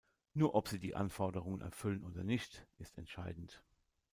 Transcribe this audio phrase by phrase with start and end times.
[0.33, 3.61] Nur ob sie die Anforderungen erfüllen oder nicht, ist entscheidend.